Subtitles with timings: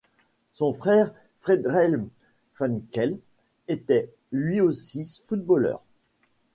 [0.53, 2.09] Son frère, Friedhelm
[2.55, 3.19] Funkel,
[3.67, 5.83] était lui aussi footballeur.